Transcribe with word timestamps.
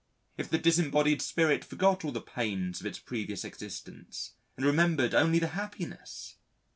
if 0.35 0.49
the 0.49 0.57
disembodied 0.57 1.21
spirit 1.21 1.63
forgot 1.63 2.03
all 2.03 2.11
the 2.11 2.19
pains 2.19 2.79
of 2.79 2.87
its 2.87 2.97
previous 2.97 3.43
existence 3.45 4.33
and 4.57 4.65
remembered 4.65 5.13
only 5.13 5.37
the 5.37 5.49
happiness! 5.49 6.37